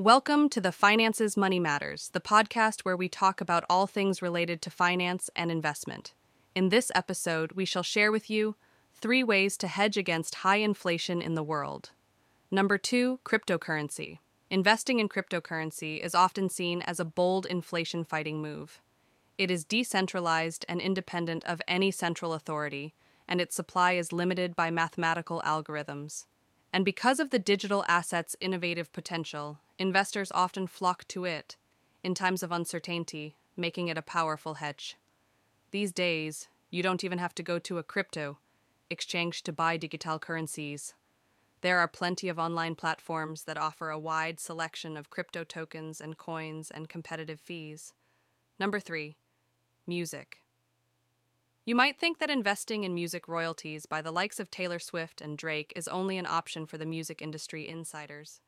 Welcome 0.00 0.48
to 0.48 0.62
the 0.62 0.72
Finances 0.72 1.36
Money 1.36 1.60
Matters, 1.60 2.08
the 2.14 2.22
podcast 2.22 2.86
where 2.86 2.96
we 2.96 3.10
talk 3.10 3.42
about 3.42 3.66
all 3.68 3.86
things 3.86 4.22
related 4.22 4.62
to 4.62 4.70
finance 4.70 5.28
and 5.36 5.50
investment. 5.50 6.14
In 6.54 6.70
this 6.70 6.90
episode, 6.94 7.52
we 7.52 7.66
shall 7.66 7.82
share 7.82 8.10
with 8.10 8.30
you 8.30 8.56
three 8.94 9.22
ways 9.22 9.58
to 9.58 9.68
hedge 9.68 9.98
against 9.98 10.36
high 10.36 10.56
inflation 10.56 11.20
in 11.20 11.34
the 11.34 11.42
world. 11.42 11.90
Number 12.50 12.78
two, 12.78 13.20
cryptocurrency. 13.26 14.20
Investing 14.48 15.00
in 15.00 15.08
cryptocurrency 15.10 16.00
is 16.00 16.14
often 16.14 16.48
seen 16.48 16.80
as 16.80 16.98
a 16.98 17.04
bold 17.04 17.44
inflation 17.44 18.02
fighting 18.02 18.40
move. 18.40 18.80
It 19.36 19.50
is 19.50 19.66
decentralized 19.66 20.64
and 20.66 20.80
independent 20.80 21.44
of 21.44 21.60
any 21.68 21.90
central 21.90 22.32
authority, 22.32 22.94
and 23.28 23.38
its 23.38 23.54
supply 23.54 23.92
is 23.92 24.14
limited 24.14 24.56
by 24.56 24.70
mathematical 24.70 25.42
algorithms. 25.44 26.24
And 26.72 26.84
because 26.84 27.18
of 27.18 27.30
the 27.30 27.38
digital 27.38 27.84
asset's 27.88 28.36
innovative 28.40 28.92
potential, 28.92 29.58
investors 29.78 30.30
often 30.32 30.66
flock 30.66 31.06
to 31.08 31.24
it 31.24 31.56
in 32.02 32.14
times 32.14 32.42
of 32.42 32.52
uncertainty, 32.52 33.36
making 33.56 33.88
it 33.88 33.98
a 33.98 34.02
powerful 34.02 34.54
hedge. 34.54 34.96
These 35.72 35.92
days, 35.92 36.48
you 36.70 36.82
don't 36.82 37.04
even 37.04 37.18
have 37.18 37.34
to 37.36 37.42
go 37.42 37.58
to 37.58 37.78
a 37.78 37.82
crypto 37.82 38.38
exchange 38.88 39.42
to 39.42 39.52
buy 39.52 39.76
digital 39.76 40.18
currencies. 40.18 40.94
There 41.60 41.78
are 41.78 41.88
plenty 41.88 42.28
of 42.28 42.38
online 42.38 42.74
platforms 42.74 43.44
that 43.44 43.58
offer 43.58 43.90
a 43.90 43.98
wide 43.98 44.40
selection 44.40 44.96
of 44.96 45.10
crypto 45.10 45.44
tokens 45.44 46.00
and 46.00 46.16
coins 46.16 46.70
and 46.70 46.88
competitive 46.88 47.40
fees. 47.40 47.92
Number 48.58 48.80
three, 48.80 49.16
music. 49.86 50.42
You 51.66 51.74
might 51.74 51.98
think 51.98 52.18
that 52.18 52.30
investing 52.30 52.84
in 52.84 52.94
music 52.94 53.28
royalties 53.28 53.84
by 53.84 54.00
the 54.00 54.10
likes 54.10 54.40
of 54.40 54.50
Taylor 54.50 54.78
Swift 54.78 55.20
and 55.20 55.36
Drake 55.36 55.72
is 55.76 55.88
only 55.88 56.16
an 56.16 56.26
option 56.26 56.66
for 56.66 56.78
the 56.78 56.86
music 56.86 57.20
industry 57.20 57.68
insiders. 57.68 58.40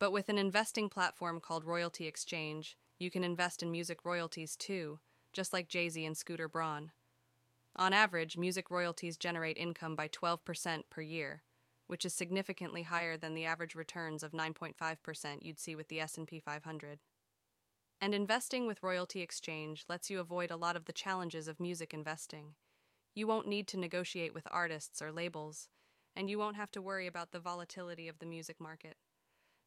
But 0.00 0.10
with 0.10 0.28
an 0.28 0.38
investing 0.38 0.88
platform 0.88 1.40
called 1.40 1.64
Royalty 1.64 2.06
Exchange, 2.06 2.76
you 2.98 3.10
can 3.10 3.22
invest 3.22 3.62
in 3.62 3.70
music 3.70 4.04
royalties 4.04 4.56
too, 4.56 4.98
just 5.32 5.52
like 5.52 5.68
Jay 5.68 5.88
Z 5.88 6.04
and 6.04 6.16
Scooter 6.16 6.48
Braun. 6.48 6.90
On 7.76 7.92
average, 7.92 8.36
music 8.36 8.72
royalties 8.72 9.16
generate 9.16 9.56
income 9.56 9.94
by 9.94 10.08
12% 10.08 10.82
per 10.90 11.00
year, 11.00 11.42
which 11.86 12.04
is 12.04 12.12
significantly 12.12 12.82
higher 12.82 13.16
than 13.16 13.34
the 13.34 13.44
average 13.44 13.76
returns 13.76 14.24
of 14.24 14.32
9.5% 14.32 15.42
you'd 15.42 15.60
see 15.60 15.76
with 15.76 15.86
the 15.88 16.00
S&P 16.00 16.40
500. 16.40 16.98
And 18.00 18.14
investing 18.14 18.66
with 18.66 18.82
Royalty 18.82 19.22
Exchange 19.22 19.84
lets 19.88 20.08
you 20.08 20.20
avoid 20.20 20.52
a 20.52 20.56
lot 20.56 20.76
of 20.76 20.84
the 20.84 20.92
challenges 20.92 21.48
of 21.48 21.58
music 21.58 21.92
investing. 21.92 22.54
You 23.14 23.26
won't 23.26 23.48
need 23.48 23.66
to 23.68 23.76
negotiate 23.76 24.32
with 24.32 24.46
artists 24.52 25.02
or 25.02 25.10
labels, 25.10 25.68
and 26.14 26.30
you 26.30 26.38
won't 26.38 26.56
have 26.56 26.70
to 26.72 26.82
worry 26.82 27.08
about 27.08 27.32
the 27.32 27.40
volatility 27.40 28.06
of 28.06 28.20
the 28.20 28.26
music 28.26 28.60
market. 28.60 28.96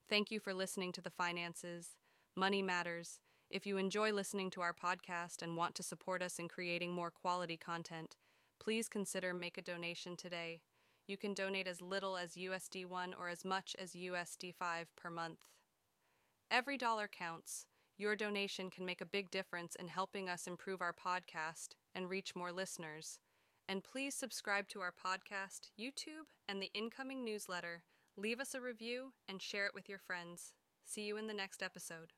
Thank 0.09 0.31
you 0.31 0.39
for 0.39 0.53
listening 0.53 0.93
to 0.93 1.01
The 1.01 1.09
Finances. 1.09 1.97
Money 2.37 2.61
matters. 2.61 3.19
If 3.49 3.65
you 3.65 3.75
enjoy 3.75 4.13
listening 4.13 4.49
to 4.51 4.61
our 4.61 4.73
podcast 4.73 5.41
and 5.41 5.57
want 5.57 5.75
to 5.75 5.83
support 5.83 6.21
us 6.21 6.39
in 6.39 6.47
creating 6.47 6.93
more 6.93 7.11
quality 7.11 7.57
content, 7.57 8.15
please 8.61 8.87
consider 8.87 9.33
make 9.33 9.57
a 9.57 9.61
donation 9.61 10.15
today. 10.15 10.61
You 11.05 11.17
can 11.17 11.33
donate 11.33 11.67
as 11.67 11.81
little 11.81 12.15
as 12.15 12.35
USD 12.35 12.85
1 12.85 13.13
or 13.19 13.27
as 13.27 13.43
much 13.43 13.75
as 13.77 13.91
USD 13.91 14.55
5 14.55 14.95
per 14.95 15.09
month. 15.09 15.39
Every 16.49 16.77
dollar 16.77 17.09
counts. 17.09 17.65
Your 17.97 18.15
donation 18.15 18.69
can 18.69 18.85
make 18.85 19.01
a 19.01 19.05
big 19.05 19.29
difference 19.29 19.75
in 19.75 19.87
helping 19.87 20.27
us 20.29 20.47
improve 20.47 20.81
our 20.81 20.93
podcast 20.93 21.69
and 21.93 22.09
reach 22.09 22.35
more 22.35 22.51
listeners. 22.51 23.19
And 23.67 23.83
please 23.83 24.15
subscribe 24.15 24.67
to 24.69 24.81
our 24.81 24.93
podcast, 24.93 25.69
YouTube, 25.79 26.27
and 26.47 26.61
the 26.61 26.71
incoming 26.73 27.23
newsletter. 27.23 27.83
Leave 28.17 28.39
us 28.39 28.53
a 28.55 28.61
review 28.61 29.13
and 29.29 29.41
share 29.41 29.65
it 29.65 29.73
with 29.73 29.87
your 29.87 29.99
friends. 29.99 30.53
See 30.83 31.03
you 31.03 31.17
in 31.17 31.27
the 31.27 31.33
next 31.33 31.61
episode. 31.61 32.13